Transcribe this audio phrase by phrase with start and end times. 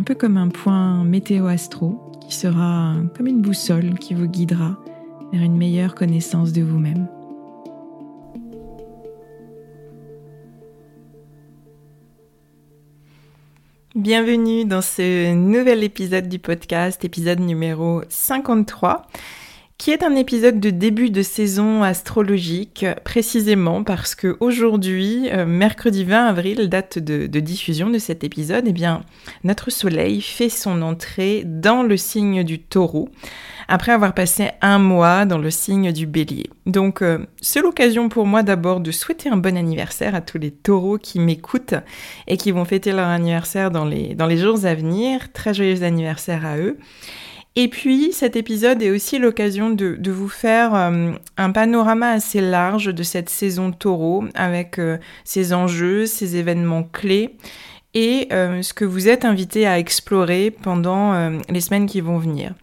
[0.00, 4.78] un peu comme un point météo-astro qui sera comme une boussole qui vous guidera
[5.30, 7.06] vers une meilleure connaissance de vous-même.
[13.94, 19.06] Bienvenue dans ce nouvel épisode du podcast, épisode numéro 53
[19.80, 26.04] qui est un épisode de début de saison astrologique, précisément parce que aujourd'hui, euh, mercredi
[26.04, 29.00] 20 avril, date de, diffusion de cet épisode, eh bien,
[29.42, 33.08] notre Soleil fait son entrée dans le signe du Taureau,
[33.68, 36.50] après avoir passé un mois dans le signe du Bélier.
[36.66, 40.50] Donc, euh, c'est l'occasion pour moi d'abord de souhaiter un bon anniversaire à tous les
[40.50, 41.76] Taureaux qui m'écoutent
[42.26, 45.32] et qui vont fêter leur anniversaire dans les, dans les jours à venir.
[45.32, 46.76] Très joyeux anniversaire à eux.
[47.56, 52.86] Et puis cet épisode est aussi l'occasion de, vous faire euh, un panorama assez large
[52.86, 57.36] de cette saison taureau avec euh, ses enjeux, ses événements clés
[57.92, 62.54] et euh, ce que vous êtes invité à explorer pendant les semaines qui vont venir.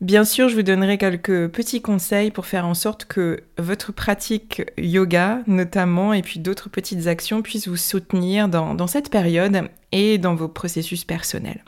[0.00, 4.62] Bien sûr, je vous donnerai quelques petits conseils pour faire en sorte que votre pratique
[4.76, 10.34] yoga, notamment, et puis d'autres petites actions puissent vous soutenir dans cette période et dans
[10.34, 11.62] vos processus personnels.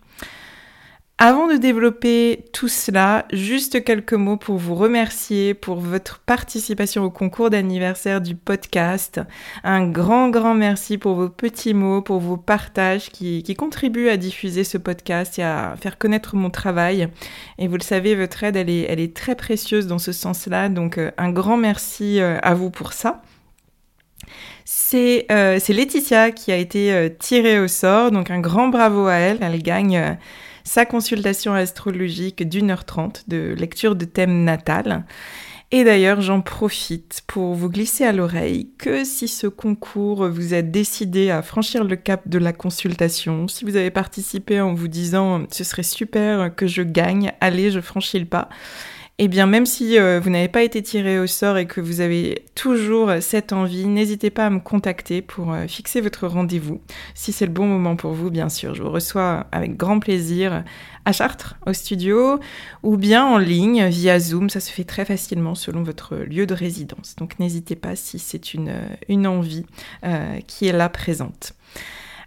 [1.18, 7.10] Avant de développer tout cela, juste quelques mots pour vous remercier pour votre participation au
[7.10, 9.20] concours d'anniversaire du podcast.
[9.62, 14.64] Un grand, grand merci pour vos petits mots, pour vos partages qui, contribuent à diffuser
[14.64, 17.08] ce podcast et à faire connaître mon travail.
[17.58, 20.68] Et vous le savez, votre aide, elle est, très précieuse dans ce sens-là.
[20.68, 23.22] Donc, euh, un grand merci euh, à vous pour ça.
[24.64, 29.38] C'est euh, Laetitia qui a été tirée au sort, donc un grand bravo à elle.
[29.42, 30.16] Elle gagne
[30.64, 35.04] sa consultation astrologique d'une heure trente de lecture de thème natal.
[35.70, 40.62] Et d'ailleurs, j'en profite pour vous glisser à l'oreille que si ce concours vous a
[40.62, 45.44] décidé à franchir le cap de la consultation, si vous avez participé en vous disant
[45.50, 48.48] ce serait super que je gagne, allez, je franchis le pas,
[49.18, 52.00] eh bien, même si euh, vous n'avez pas été tiré au sort et que vous
[52.00, 56.80] avez toujours cette envie, n'hésitez pas à me contacter pour euh, fixer votre rendez-vous.
[57.14, 58.74] Si c'est le bon moment pour vous, bien sûr.
[58.74, 60.64] Je vous reçois avec grand plaisir
[61.04, 62.40] à Chartres, au studio,
[62.82, 64.50] ou bien en ligne via Zoom.
[64.50, 67.14] Ça se fait très facilement selon votre lieu de résidence.
[67.14, 68.74] Donc, n'hésitez pas si c'est une,
[69.08, 69.64] une envie
[70.04, 71.52] euh, qui est là présente.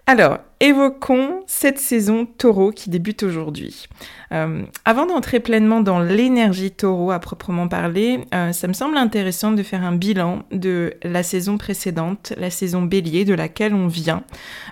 [0.10, 3.88] Alors, évoquons cette saison taureau qui débute aujourd'hui.
[4.32, 9.52] Euh, avant d'entrer pleinement dans l'énergie taureau à proprement parler, euh, ça me semble intéressant
[9.52, 14.24] de faire un bilan de la saison précédente, la saison bélier de laquelle on vient,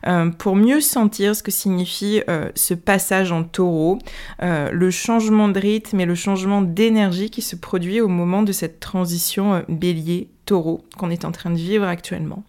[0.07, 2.21] euh, pour mieux sentir ce que signifie
[2.55, 3.99] ce passage en taureau,
[4.41, 8.79] le changement de rythme et le changement d'énergie qui se produit au moment de cette
[8.79, 12.45] transition bélier-taureau qu'on est en train de vivre actuellement.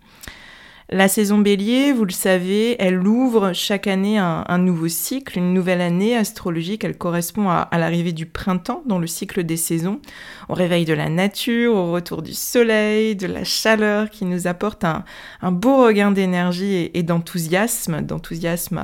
[0.89, 5.81] La saison bélier, vous le savez, elle ouvre chaque année un, nouveau cycle, une nouvelle
[5.81, 6.85] année astrologique.
[6.85, 10.01] Elle correspond à, l'arrivée du printemps dans le cycle des saisons,
[10.49, 14.85] au réveil de la nature, au retour du soleil, de la chaleur qui nous apporte
[14.85, 15.03] un,
[15.51, 18.79] beau regain d'énergie et, d'enthousiasme, d'enthousiasme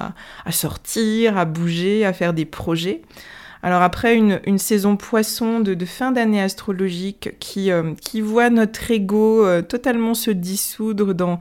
[0.44, 3.02] à, sortir, à bouger, à faire des projets.
[3.62, 9.62] Alors après une, saison poisson de, fin d'année astrologique qui, euh, voit notre ego euh,
[9.62, 11.38] totalement se dissoudre dans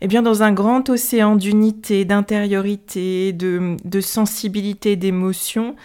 [0.00, 5.76] eh bien, dans un grand océan d'unité, d'intériorité, de, sensibilité, d'émotion,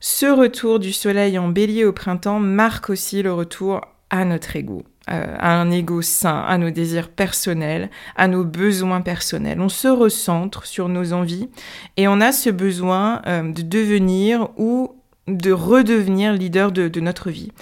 [0.00, 3.80] ce retour du soleil en bélier au printemps marque aussi le retour
[4.10, 9.00] à notre ego, euh, à un ego sain, à nos désirs personnels, à nos besoins
[9.00, 9.60] personnels.
[9.60, 11.48] On se recentre sur nos envies
[11.96, 14.96] et on a ce besoin euh, de devenir ou
[15.26, 17.52] de redevenir leader de, notre vie.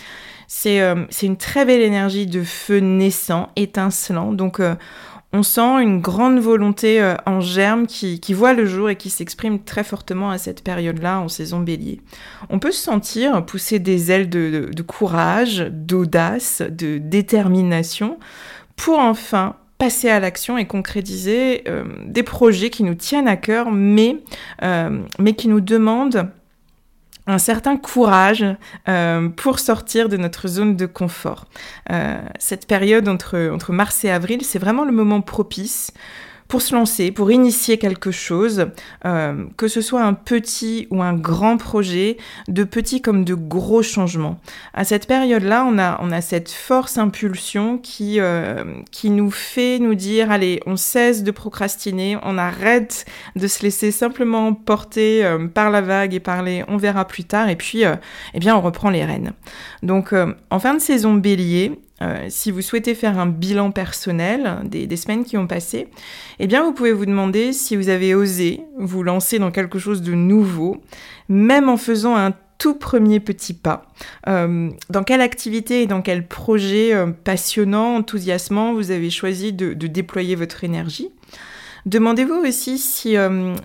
[0.67, 4.33] Euh, c'est une très belle énergie de feu naissant, étincelant.
[4.33, 4.61] Donc,
[5.33, 9.61] on sent une grande volonté euh, en germe qui, voit le jour et qui s'exprime
[9.61, 12.01] très fortement à cette période-là en saison bélier.
[12.51, 18.19] On peut se sentir pousser des ailes de, courage, d'audace, de détermination
[18.77, 23.71] pour enfin passer à l'action et concrétiser euh, des projets qui nous tiennent à cœur,
[23.73, 24.19] mais,
[24.63, 26.31] euh, mais qui nous demandent
[27.27, 28.45] un certain courage
[28.89, 31.47] euh, pour sortir de notre zone de confort.
[31.91, 35.93] Euh, cette période entre, entre mars et avril, c'est vraiment le moment propice
[36.53, 38.67] pour se lancer, pour initier quelque chose,
[39.07, 43.83] euh, que ce soit un petit ou un grand projet, de petits comme de gros
[43.83, 44.39] changements.
[44.75, 49.79] À cette période-là, on a, on a cette force impulsion qui, euh, qui nous fait
[49.79, 55.49] nous dire, allez, on cesse de procrastiner, on arrête de se laisser simplement porter euh,
[55.49, 57.85] par la vague et par les on verra plus tard, et puis,
[58.35, 59.33] eh bien, on reprend les rênes.
[59.83, 60.13] Donc,
[60.51, 65.25] en fin de saison bélier, euh, si vous souhaitez faire un bilan personnel des, semaines
[65.25, 65.89] qui ont passé,
[66.39, 70.03] eh bien vous pouvez vous demander si vous avez osé vous lancer dans quelque chose
[70.03, 70.79] de nouveau,
[71.29, 73.87] même en faisant un tout premier petit pas.
[74.29, 79.73] Euh, dans quelle activité et dans quel projet euh, passionnant, enthousiasmant vous avez choisi de,
[79.75, 81.09] déployer votre énergie?
[81.85, 83.17] Demandez-vous aussi si,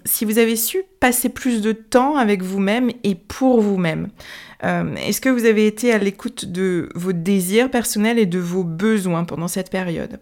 [0.04, 4.08] si vous avez su passer plus de temps avec vous-même et pour vous-même.
[4.64, 8.64] Euh, est-ce que vous avez été à l'écoute de vos désirs personnels et de vos
[8.64, 10.20] besoins pendant cette période?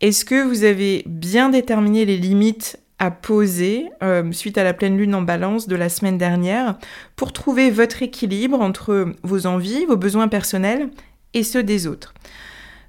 [0.00, 4.96] Est-ce que vous avez bien déterminé les limites à poser euh, suite à la pleine
[4.96, 6.78] lune en balance de la semaine dernière
[7.16, 10.90] pour trouver votre équilibre entre vos envies, vos besoins personnels
[11.32, 12.14] et ceux des autres?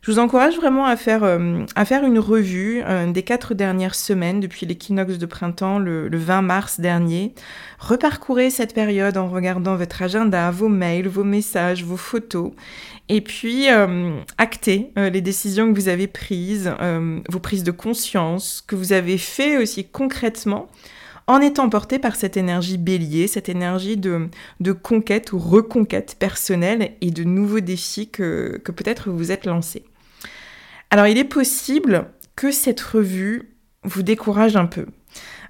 [0.06, 3.96] Je vous encourage vraiment à faire, euh, à faire une revue euh, des quatre dernières
[3.96, 7.34] semaines depuis l'équinoxe de printemps le, 20 mars dernier.
[7.80, 12.52] Reparcourez cette période en regardant votre agenda, vos mails, vos messages, vos photos.
[13.10, 16.72] Et puis, euh, actez les décisions que vous avez prises,
[17.30, 20.68] vos prises de conscience, que vous avez fait aussi concrètement
[21.26, 24.30] en étant porté par cette énergie bélier, cette énergie de,
[24.84, 29.84] conquête ou reconquête personnelle et de nouveaux défis que peut-être vous êtes lancés.
[30.96, 32.06] Alors il est possible
[32.38, 33.50] que cette revue
[33.84, 34.86] vous décourage un peu.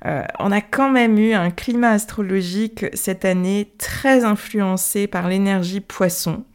[0.07, 5.81] Euh, on a quand même eu un climat astrologique cette année très influencé par l'énergie
[5.81, 6.45] poisson,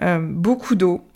[0.00, 1.06] euh, beaucoup d'eau,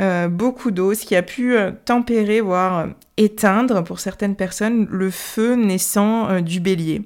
[0.00, 5.54] euh, beaucoup d'eau, ce qui a pu tempérer, voire éteindre pour certaines personnes le feu
[5.54, 7.02] naissant du bélier.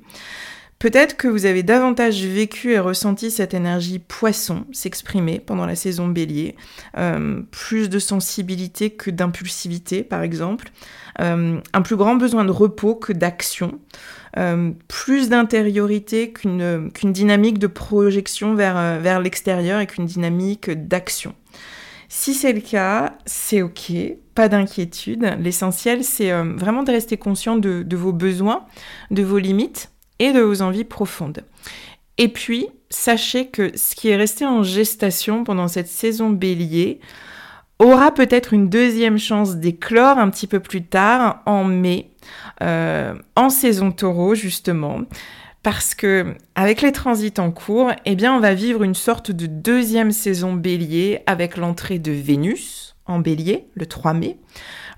[0.85, 6.09] Peut-être que vous avez davantage vécu et ressenti cette énergie poisson s'exprimer pendant la saison
[6.09, 6.57] bélier,
[6.99, 10.69] euh, plus de sensibilité que d'impulsivité par exemple,
[11.23, 13.81] euh, un plus grand besoin de repos que d'action,
[14.37, 21.35] euh, plus d'intériorité qu'une dynamique de projection vers, vers l'extérieur et qu'une dynamique d'action.
[22.11, 23.91] Si c'est le cas, c'est ok,
[24.35, 25.35] pas d'inquiétude.
[25.41, 28.67] L'essentiel, c'est vraiment de rester conscient de vos besoins,
[29.11, 29.89] de vos limites
[30.19, 31.45] et de vos envies profondes.
[32.19, 37.01] Et puis, sachez que ce qui est resté en gestation pendant cette saison bélier
[37.81, 42.11] aura peut-être une deuxième chance d'éclore un petit peu plus tard, en mai,
[42.63, 45.03] euh, en saison taureau justement.
[45.65, 49.47] Parce que avec les transits en cours, eh bien, on va vivre une sorte de
[49.47, 54.39] deuxième saison bélier avec l'entrée de Vénus en bélier le 3 mai,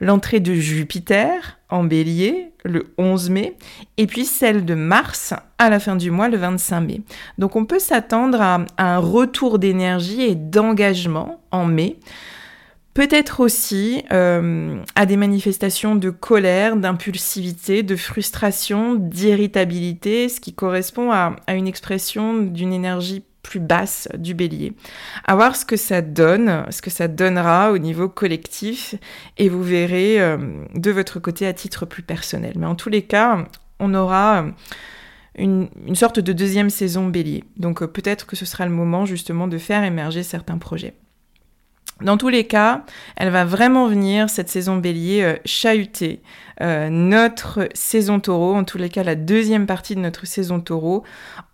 [0.00, 3.56] l'entrée de Jupiter en bélier le 11 mai,
[3.96, 7.00] et puis celle de Mars à la fin du mois le 25 mai.
[7.38, 11.98] Donc on peut s'attendre à, un retour d'énergie et d'engagement en mai.
[12.94, 21.12] Peut-être aussi euh, à des manifestations de colère, d'impulsivité, de frustration, d'irritabilité, ce qui correspond
[21.12, 24.72] à une expression d'une énergie plus basse du bélier.
[25.24, 28.96] À voir ce que ça donne, ce que ça donnera au niveau collectif,
[29.38, 30.36] et vous verrez euh,
[30.74, 32.54] de votre côté à titre plus personnel.
[32.56, 33.46] Mais en tous les cas,
[33.78, 34.46] on aura
[35.38, 37.44] une, sorte de deuxième saison bélier.
[37.56, 40.94] Donc euh, peut-être que ce sera le moment justement de faire émerger certains projets.
[42.02, 42.84] Dans tous les cas,
[43.16, 46.20] elle va vraiment venir, cette saison bélier, euh, chahuter
[46.60, 51.04] euh, notre saison taureau, en tous les cas la deuxième partie de notre saison taureau,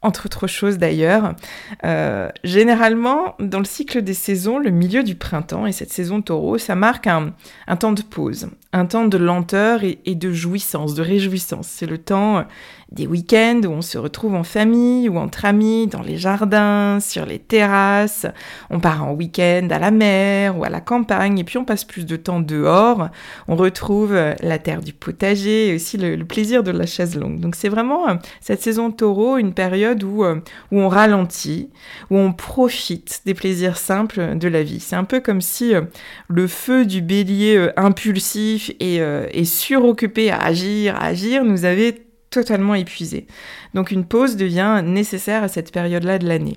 [0.00, 1.36] entre autres choses d'ailleurs.
[1.84, 6.58] Euh, généralement, dans le cycle des saisons, le milieu du printemps et cette saison taureau,
[6.58, 7.34] ça marque un,
[7.78, 11.68] temps de pause, un temps de lenteur et, et de jouissance, de réjouissance.
[11.68, 12.44] C'est le temps
[12.92, 17.26] des week-ends où on se retrouve en famille ou entre amis, dans les jardins, sur
[17.26, 18.26] les terrasses.
[18.70, 21.84] On part en week-end à la mer ou à la campagne et puis on passe
[21.84, 23.08] plus de temps dehors.
[23.48, 27.40] On retrouve la terre du potager et aussi le, plaisir de la chaise longue.
[27.40, 30.36] Donc c'est vraiment euh, cette saison taureau une période où, euh,
[30.70, 31.70] où on ralentit,
[32.10, 34.80] où on profite des plaisirs simples de la vie.
[34.80, 35.82] C'est un peu comme si euh,
[36.28, 42.74] le feu du bélier impulsif et, et suroccupé à agir, à agir, nous avait totalement
[42.74, 43.26] épuisé.
[43.74, 46.56] Donc une pause devient nécessaire à cette période-là de l'année.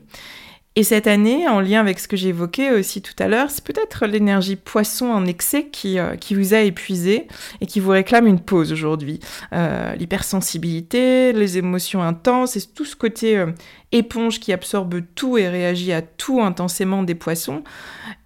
[0.77, 4.05] Et cette année, en lien avec ce que j'évoquais aussi tout à l'heure, c'est peut-être
[4.07, 7.27] l'énergie poisson en excès qui, euh, vous a épuisé
[7.61, 9.21] et qui vous réclame une pause aujourd'hui.
[9.53, 13.53] Euh, l'hypersensibilité, les émotions intenses et tout ce côté euh,
[13.93, 17.63] éponge qui absorbe tout et réagit à tout intensément des poissons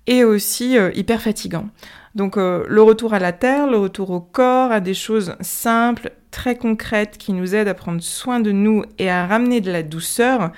[0.08, 1.70] est aussi hyper fatigant.
[2.16, 6.56] Donc le retour à la terre, le retour au corps, à des choses simples, très
[6.56, 10.52] concrètes qui nous aident à prendre soin de nous et à ramener de la douceur,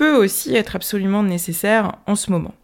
[0.00, 2.54] peut aussi être absolument nécessaire en ce moment.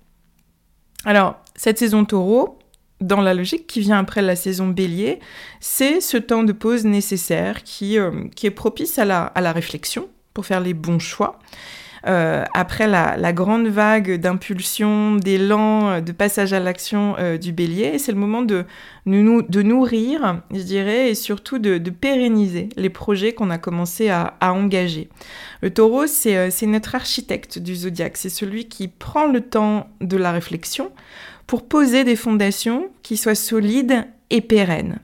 [1.05, 2.59] Alors, cette saison taureau,
[3.03, 5.19] dans la logique qui vient après la saison bélier,
[5.61, 8.11] c'est ce temps de pause nécessaire qui, euh,
[8.43, 11.39] est propice à la réflexion pour faire les bons choix
[12.07, 17.99] euh, après la, grande vague d'impulsion, d'élan, euh, de passage à l'action euh, du bélier.
[17.99, 18.65] C'est le moment de,
[19.07, 25.09] de, nourrir, je dirais, et surtout de, pérenniser les projets qu'on a commencé à, engager.
[25.63, 28.17] Le taureau, c'est notre architecte du zodiaque.
[28.17, 30.93] C'est celui qui prend le temps de la réflexion
[31.47, 34.99] pour poser des fondations qui soient solides et pérennes.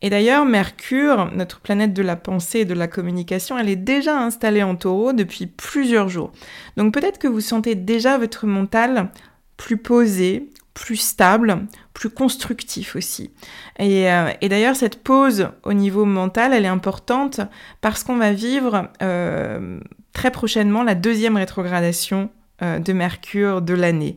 [0.00, 4.16] Et d'ailleurs, Mercure, notre planète de la pensée et de la communication, elle est déjà
[4.18, 6.32] installée en taureau depuis plusieurs jours.
[6.76, 9.10] Donc peut-être que vous sentez déjà votre mental
[9.56, 13.32] plus posé, plus stable, plus constructif aussi.
[13.80, 17.40] Et, euh, d'ailleurs, cette pause au niveau mental, elle est importante
[17.80, 19.80] parce qu'on va vivre euh,
[20.12, 24.16] très prochainement la deuxième rétrogradation de Mercure de l'année.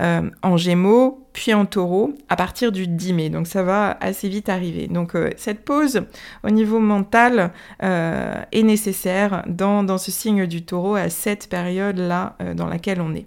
[0.00, 3.28] Euh, en Gémeaux, puis en Taureau, à partir du 10 mai.
[3.28, 4.86] Donc ça va assez vite arriver.
[4.86, 6.02] Donc euh, cette pause
[6.42, 12.66] au niveau mental est nécessaire dans, dans, ce signe du Taureau à cette période-là dans
[12.66, 13.26] laquelle on est.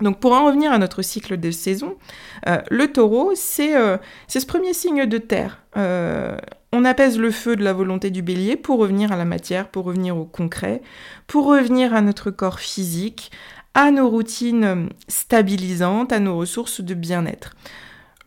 [0.00, 1.96] Donc pour en revenir à notre cycle de saison,
[2.46, 3.74] le taureau, c'est
[4.28, 5.62] ce premier signe de terre.
[6.72, 9.84] On apaise le feu de la volonté du bélier pour revenir à la matière, pour
[9.84, 10.82] revenir au concret,
[11.26, 13.30] pour revenir à notre corps physique,
[13.74, 17.54] à nos routines stabilisantes, à nos ressources de bien-être.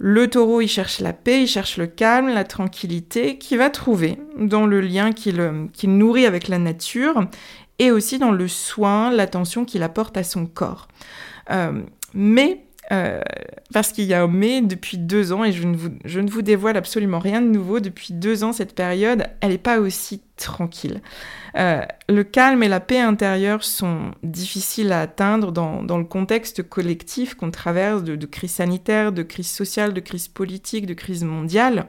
[0.03, 4.17] Le taureau, il cherche la paix, il cherche le calme, la tranquillité, qu'il va trouver
[4.36, 5.38] dans le lien qu'il
[5.83, 7.27] nourrit avec la nature
[7.77, 10.88] et aussi dans le soin, l'attention qu'il apporte à son corps.
[11.51, 11.83] Euh,
[12.15, 13.21] mais euh,
[13.74, 16.29] parce qu'il y a un mais depuis deux ans, et je ne, vous, je ne
[16.29, 20.21] vous dévoile absolument rien de nouveau, depuis deux ans, cette période, elle n'est pas aussi
[20.36, 21.01] tranquille.
[21.55, 26.63] Euh, le calme et la paix intérieure sont difficiles à atteindre dans, dans le contexte
[26.63, 31.24] collectif qu'on traverse de, de, crise sanitaire, de crise sociale, de crise politique, de crise
[31.24, 31.88] mondiale.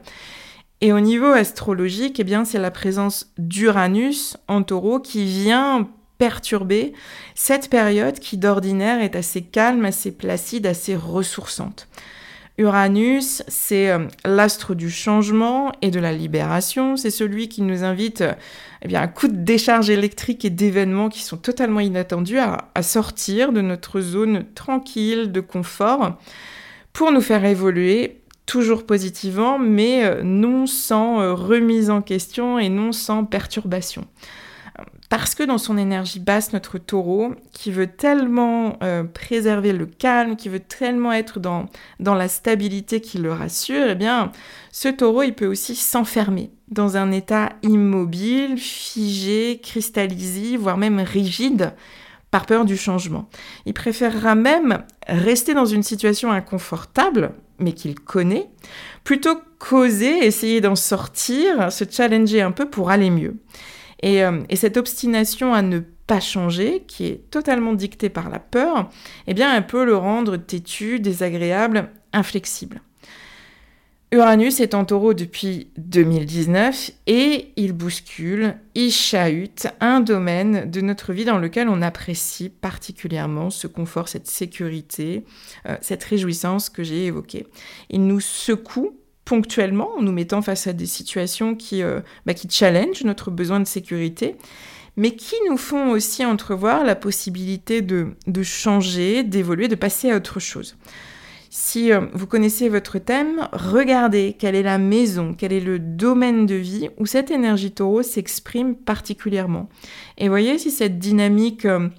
[0.79, 6.93] Et au niveau astrologique, eh bien, c'est la présence d'Uranus en taureau qui vient perturber
[7.35, 11.87] cette période qui d'ordinaire est assez calme, assez placide, assez ressourçante.
[12.59, 16.97] Uranus, c'est euh, l'astre du changement et de la libération.
[16.97, 18.23] C'est celui qui nous invite
[18.83, 23.53] eh bien, à coup de décharge électrique et d'événements qui sont totalement inattendus à, sortir
[23.53, 26.19] de notre zone tranquille de confort
[26.91, 32.69] pour nous faire évoluer toujours positivement, mais euh, non sans euh, remise en question et
[32.69, 34.05] non sans perturbation
[35.13, 40.35] parce que dans son énergie basse, notre taureau, qui veut tellement euh, préserver le calme,
[40.35, 41.67] qui veut tellement être dans,
[41.99, 44.31] dans la stabilité qui le rassure, eh bien,
[44.71, 51.73] ce taureau, il peut aussi s'enfermer dans un état immobile, figé, cristallisé, voire même rigide,
[52.31, 53.29] par peur du changement.
[53.67, 58.47] Il préférera même rester dans une situation inconfortable, mais qu'il connaît,
[59.03, 63.35] plutôt qu'oser essayer d'en sortir, se challenger un peu pour aller mieux.
[64.03, 68.89] Euh, et, cette obstination à ne pas changer, qui est totalement dictée par la peur,
[69.27, 72.81] eh bien elle peut le rendre têtu, désagréable, inflexible.
[74.13, 81.13] Uranus est en taureau depuis 2019 et il bouscule, il chahute un domaine de notre
[81.13, 85.25] vie dans lequel on apprécie particulièrement ce confort, cette sécurité,
[85.65, 87.47] euh, cette réjouissance que j'ai évoquée.
[87.89, 92.49] Il nous secoue ponctuellement en nous mettant face à des situations qui, euh, bah, qui
[92.49, 94.35] challengent notre besoin de sécurité,
[94.95, 100.39] mais qui nous font aussi entrevoir la possibilité de, changer, d'évoluer, de passer à autre
[100.39, 100.75] chose.
[101.49, 106.45] Si euh, vous connaissez votre thème, regardez quelle est la maison, quel est le domaine
[106.45, 109.69] de vie où cette énergie taureau s'exprime particulièrement.
[110.17, 111.89] Et voyez si cette dynamique euh,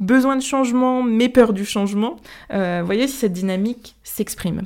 [0.00, 2.16] besoin de changement, mais peur du changement,
[2.52, 4.62] euh, voyez si cette dynamique s'exprime.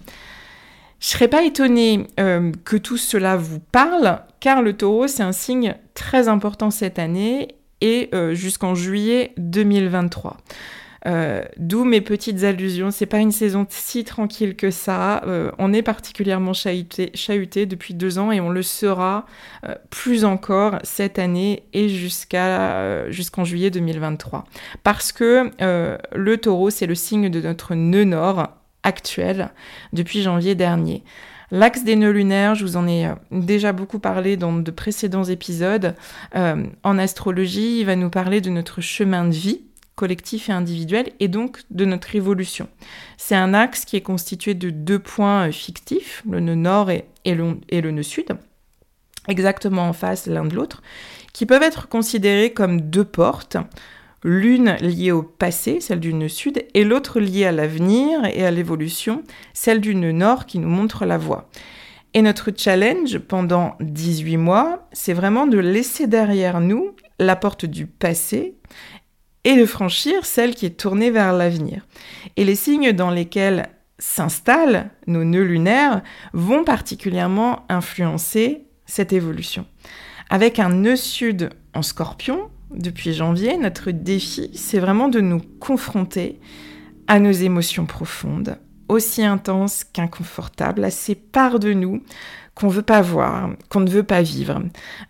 [1.00, 5.74] Je serais pas étonnée que tout cela vous parle, car le taureau, c'est un signe
[5.94, 10.36] très important cette année et jusqu'en juillet 2023.
[11.06, 12.90] Euh, d'où mes petites allusions.
[12.90, 15.22] C'est pas une saison si tranquille que ça.
[15.26, 19.26] Euh, on est particulièrement chahuté, depuis deux ans et on le sera
[19.64, 24.44] euh, plus encore cette année et jusqu'en juillet 2023.
[24.82, 25.50] Parce que
[26.14, 29.50] le taureau, c'est le signe de notre nœud nord actuel
[29.92, 31.02] depuis janvier dernier.
[31.50, 35.96] L'axe des nœuds lunaires, je vous en ai déjà beaucoup parlé dans de précédents épisodes.
[36.32, 39.60] en astrologie, il va nous parler de notre chemin de vie,
[40.00, 42.68] collectif et individuel, et donc de notre évolution.
[43.18, 47.04] C'est un axe qui est constitué de deux points euh, fictifs, le nœud nord et,
[47.26, 48.28] et le nœud sud,
[49.28, 50.82] exactement en face l'un de l'autre,
[51.34, 53.58] qui peuvent être considérés comme deux portes,
[54.22, 58.50] l'une liée au passé, celle du nœud sud, et l'autre liée à l'avenir et à
[58.50, 59.22] l'évolution,
[59.54, 61.48] celle du nœud nord qui nous montre la voie.
[62.12, 67.86] Et notre challenge pendant 18 mois, c'est vraiment de laisser derrière nous la porte du
[67.86, 68.56] passé
[69.44, 71.86] et de franchir celle qui est tournée vers l'avenir.
[72.36, 76.02] Et les signes dans lesquels s'installent nos nœuds lunaires
[76.32, 79.66] vont particulièrement influencer cette évolution.
[80.30, 86.40] Avec un nœud sud en scorpion, depuis janvier, notre défi, c'est vraiment de nous confronter
[87.06, 88.56] à nos émotions profondes,
[88.88, 92.02] aussi intenses qu'inconfortables, à ces parts de nous
[92.54, 94.62] qu'on veut pas voir, qu'on ne veut pas vivre.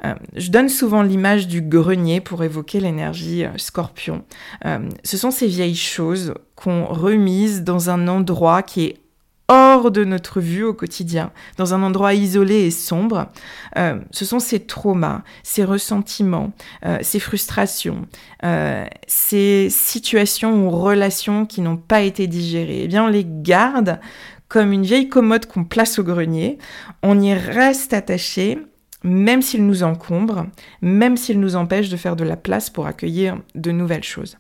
[0.05, 4.25] Euh, je donne souvent l'image du grenier pour évoquer l'énergie euh, scorpion.
[4.67, 9.00] Euh, ce sont ces vieilles choses qu'on remise dans un endroit qui est
[9.51, 13.27] hors de notre vue au quotidien, dans un endroit isolé et sombre.
[13.77, 16.53] ce sont ces traumas, ces ressentiments,
[17.03, 18.07] ces frustrations,
[19.09, 22.83] ces situations ou relations qui n'ont pas été digérées.
[22.85, 23.99] Eh bien, on les garde
[24.49, 26.59] comme une vieille commode qu'on place au grenier.
[27.03, 28.59] On y reste attaché,
[29.03, 30.47] même s'il nous encombre,
[30.81, 34.39] même s'il nous empêche de faire de la place pour accueillir de nouvelles choses.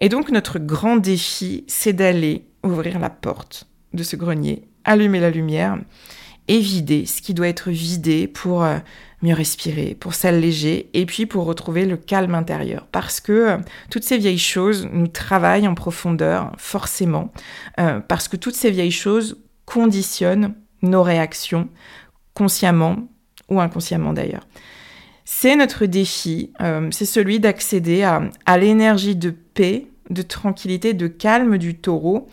[0.00, 5.30] Et donc notre grand défi, c'est d'aller ouvrir la porte de ce grenier, allumer la
[5.30, 5.78] lumière
[6.48, 8.78] et vider ce qui doit être vidé pour euh,
[9.22, 12.86] mieux respirer, pour s'alléger et puis pour retrouver le calme intérieur.
[12.92, 13.56] Parce que euh,
[13.90, 17.32] toutes ces vieilles choses nous travaillent en profondeur, forcément,
[17.80, 21.68] euh, parce que toutes ces vieilles choses conditionnent nos réactions,
[22.34, 23.08] consciemment
[23.48, 24.46] ou inconsciemment d'ailleurs.
[25.24, 26.52] C'est notre défi,
[26.90, 32.28] c'est celui d'accéder à l'énergie de paix, de tranquillité, de calme du taureau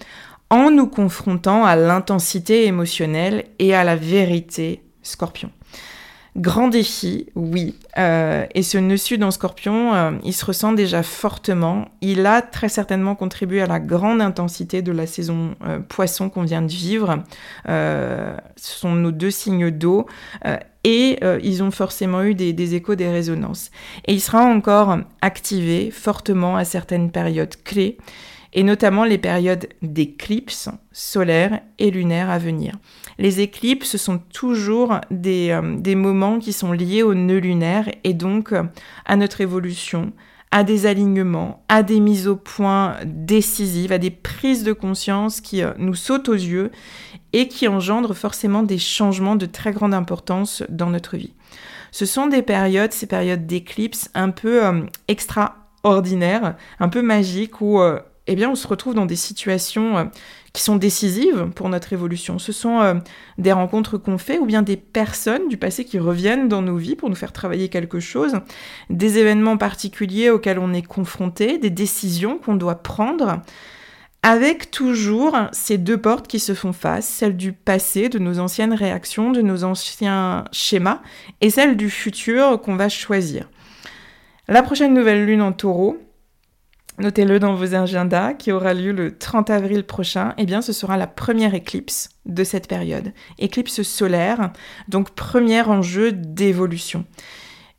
[0.52, 5.50] en nous confrontant à l'intensité émotionnelle et à la vérité scorpion.
[6.38, 7.76] Grand défi, oui.
[7.98, 11.90] Euh, et ce nœud sud en scorpion, euh, il se ressent déjà fortement.
[12.00, 16.44] Il a très certainement contribué à la grande intensité de la saison euh, poisson qu'on
[16.44, 17.24] vient de vivre.
[17.66, 20.06] ce sont nos deux signes d'eau.
[20.84, 23.70] et ils ont forcément eu des, des, échos, des résonances.
[24.08, 27.98] Et il sera encore activé fortement à certaines périodes clés,
[28.54, 32.78] et notamment les périodes d'éclipses solaires et lunaires à venir.
[33.18, 37.90] Les éclipses, ce sont toujours des, euh, des moments qui sont liés au nœud lunaire
[38.04, 38.64] et donc euh,
[39.06, 40.12] à notre évolution,
[40.52, 45.64] à des alignements, à des mises au point décisives, à des prises de conscience qui
[45.64, 46.72] euh, nous sautent aux yeux
[47.32, 51.34] et qui engendrent forcément des changements de très grande importance dans notre vie.
[51.94, 54.62] Ce sont des périodes, ces périodes d'éclipse un peu
[55.10, 57.82] extraordinaires, un peu magiques où
[58.32, 60.10] eh on se retrouve dans des situations
[60.54, 62.38] qui sont décisives pour notre évolution.
[62.38, 62.96] Ce sont euh,
[63.38, 66.96] des rencontres qu'on fait ou bien des personnes du passé qui reviennent dans nos vies
[66.96, 68.40] pour nous faire travailler quelque chose,
[68.90, 73.42] des événements particuliers auxquels on est confronté, des décisions qu'on doit prendre,
[74.24, 78.74] avec toujours ces deux portes qui se font face, celle du passé, de nos anciennes
[78.74, 81.02] réactions, de nos anciens schémas,
[81.40, 83.50] et celle du futur qu'on va choisir.
[84.48, 85.98] La prochaine nouvelle lune en taureau,
[87.02, 90.98] notez-le dans vos agendas, qui aura lieu le 30 avril prochain, eh bien ce sera
[90.98, 93.12] la première éclipse de cette période.
[93.40, 94.52] Éclipse solaire,
[94.88, 97.06] donc premier enjeu d'évolution.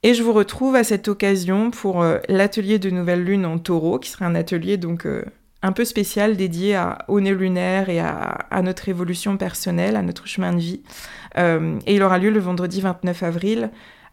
[0.03, 3.99] Et je vous retrouve à cette occasion pour euh, l'atelier de nouvelle lune en taureau,
[3.99, 5.25] qui sera un atelier donc euh,
[5.63, 10.27] un peu spécial dédié à, au nez lunaire et à, notre évolution personnelle, à notre
[10.27, 10.83] chemin de vie.
[11.39, 13.71] Euh, et il aura lieu le vendredi 29 avril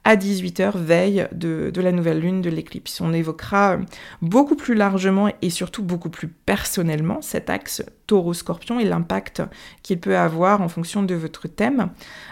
[0.10, 3.00] à 18h, veille de, la nouvelle lune de l'éclipse.
[3.00, 3.78] On évoquera
[4.24, 9.44] beaucoup plus largement et surtout beaucoup plus personnellement cet axe taureau-scorpion et l'impact
[9.84, 11.92] qu'il peut avoir en fonction de votre thème,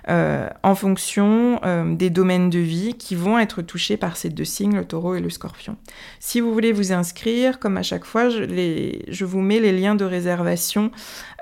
[0.10, 4.44] euh, en fonction euh, des domaines de vie qui vont être touchés par ces deux
[4.44, 5.78] signes, le taureau et le scorpion.
[6.20, 9.72] Si vous voulez vous inscrire, comme à chaque fois, je, les, je vous mets les
[9.72, 10.90] liens de réservation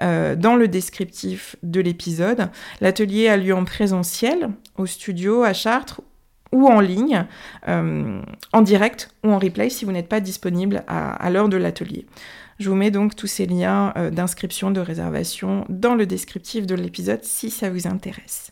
[0.01, 2.49] euh, dans le descriptif de l'épisode.
[2.81, 6.01] L'atelier a lieu en présentiel au studio à Chartres
[6.55, 7.25] ou en ligne,
[7.67, 8.21] euh,
[8.53, 12.05] en direct ou en replay si vous n'êtes pas disponible à, l'heure de l'atelier.
[12.59, 16.75] Je vous mets donc tous ces liens euh, d'inscription, de réservation dans le descriptif de
[16.75, 18.51] l'épisode si ça vous intéresse.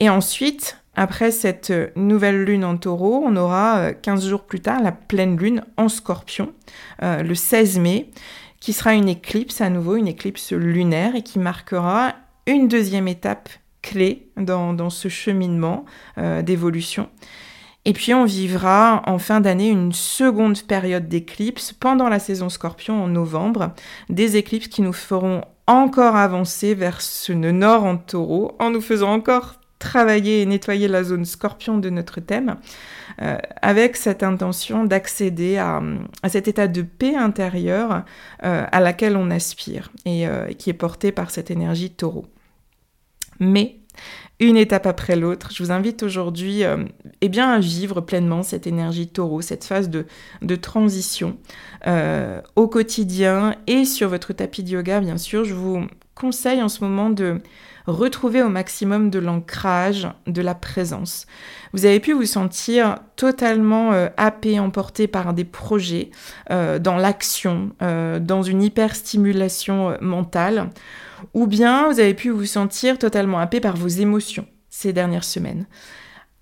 [0.00, 4.82] Et ensuite, après cette nouvelle lune en taureau, on aura 15 euh, jours plus tard
[4.82, 6.52] la pleine lune en scorpion,
[7.00, 8.10] le 16 mai,
[8.58, 12.14] qui sera une éclipse à nouveau, une éclipse lunaire et qui marquera
[12.46, 13.48] une deuxième étape
[13.82, 15.84] clé dans, ce cheminement
[16.18, 17.08] euh, d'évolution.
[17.86, 23.02] Et puis on vivra en fin d'année une seconde période d'éclipses pendant la saison scorpion
[23.02, 23.72] en novembre,
[24.10, 29.12] des éclipses qui nous feront encore avancer vers ce nord en taureau en nous faisant
[29.12, 32.56] encore travailler et nettoyer la zone scorpion de notre thème,
[33.22, 35.80] euh, avec cette intention d'accéder à,
[36.28, 38.02] cet état de paix intérieure
[38.44, 40.26] euh, à laquelle on aspire et
[40.58, 42.26] qui est porté par cette énergie taureau
[43.40, 43.80] mais
[44.40, 45.50] une étape après l'autre.
[45.52, 46.78] Je vous invite aujourd'hui euh,
[47.20, 50.06] eh bien, à vivre pleinement cette énergie taureau, cette phase de,
[50.56, 51.36] transition
[51.86, 55.44] euh, au quotidien et sur votre tapis de yoga, bien sûr.
[55.44, 57.40] Je vous conseille en ce moment de
[57.86, 61.26] retrouver au maximum de l'ancrage, de la présence.
[61.72, 66.10] Vous avez pu vous sentir totalement euh, happé, emporté par des projets,
[66.48, 70.70] dans l'action, dans une hyperstimulation mentale
[71.34, 75.66] ou bien vous avez pu vous sentir totalement happé par vos émotions ces dernières semaines.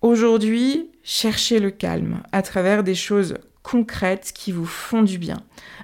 [0.00, 5.38] Aujourd'hui, cherchez le calme à travers des choses concrètes qui vous font du bien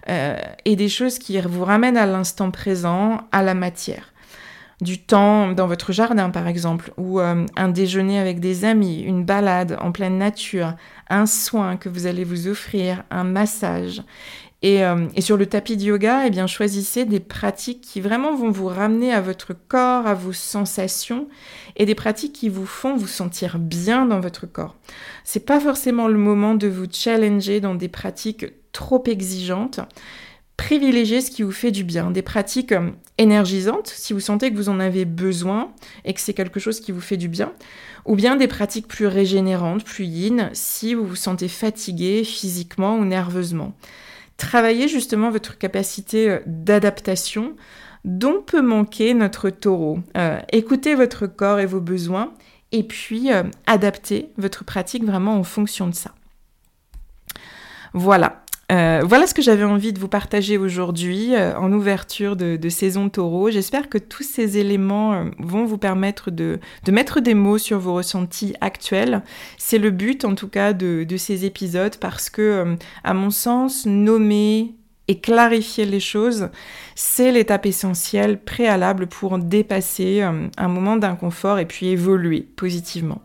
[0.09, 4.13] euh, et des choses qui vous ramènent à l'instant présent, à la matière.
[4.81, 9.25] Du temps dans votre jardin par exemple, ou euh, un déjeuner avec des amis, une
[9.25, 10.75] balade en pleine nature,
[11.09, 14.03] un soin que vous allez vous offrir, un massage.
[14.65, 18.51] Euh, et, sur le tapis de yoga, eh bien, choisissez des pratiques qui vraiment vont
[18.51, 21.29] vous ramener à votre corps, à vos sensations,
[21.77, 24.77] et des pratiques qui vous font vous sentir bien dans votre corps.
[25.23, 29.81] C'est pas forcément le moment de vous challenger dans des pratiques trop exigeantes.
[30.57, 34.57] Privilégiez ce qui vous fait du bien, des pratiques euh, énergisantes si vous sentez que
[34.57, 35.73] vous en avez besoin
[36.05, 37.53] et que c'est quelque chose qui vous fait du bien,
[38.07, 43.05] ou bien des pratiques plus régénérantes, plus yin si vous vous sentez fatigué physiquement ou
[43.05, 43.75] nerveusement.
[44.45, 47.57] Travaillez justement votre capacité euh, d'adaptation
[48.05, 50.01] dont peut manquer notre taureau.
[50.19, 52.35] Euh, écoutez votre corps et vos besoins
[52.71, 56.11] et puis euh, adaptez votre pratique vraiment en fonction de ça.
[57.95, 62.69] Voilà, euh, voilà ce que j'avais envie de vous partager aujourd'hui euh, en ouverture de,
[62.69, 63.51] saison taureau.
[63.51, 67.95] J'espère que tous ces éléments euh, vont vous permettre de, mettre des mots sur vos
[67.95, 69.23] ressentis actuels.
[69.59, 73.85] C'est le but en tout cas de, de ces épisodes parce que, à mon sens,
[73.87, 74.75] nommer
[75.09, 76.49] et clarifier les choses,
[76.95, 83.21] c'est l'étape essentielle préalable pour dépasser un moment d'inconfort et puis évoluer positivement.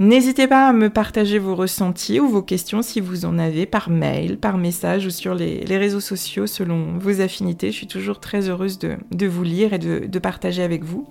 [0.00, 3.90] N'hésitez pas à me partager vos ressentis ou vos questions si vous en avez par
[3.90, 7.70] mail, par message ou sur les, réseaux sociaux selon vos affinités.
[7.70, 11.06] Je suis toujours très heureuse de, vous lire et de, partager avec vous.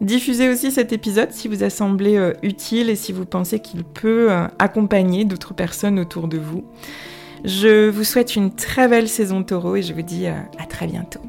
[0.00, 3.82] Diffusez aussi cet épisode si vous a semblé euh, utile et si vous pensez qu'il
[3.82, 6.64] peut euh, accompagner d'autres personnes autour de vous.
[7.44, 10.86] Je vous souhaite une très belle saison taureau et je vous dis euh, à très
[10.86, 11.20] bientôt.